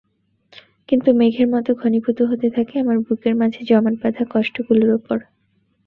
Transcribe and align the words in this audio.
কিন্তু 0.89 1.09
মেঘের 1.13 1.47
মতো 1.47 1.71
ঘনীভূত 1.75 2.19
হতে 2.21 2.47
থাকে 2.49 2.73
আমার 2.79 2.97
বুকের 2.99 3.33
মাঝে 3.35 3.61
জমাটবাঁধা 3.69 4.23
কষ্টগুলোর 4.33 4.91
ওপর। 4.93 5.17